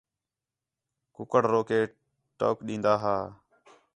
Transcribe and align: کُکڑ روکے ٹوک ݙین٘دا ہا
کُکڑ 1.15 1.43
روکے 1.53 1.79
ٹوک 2.37 2.57
ݙین٘دا 2.67 2.93
ہا 3.03 3.17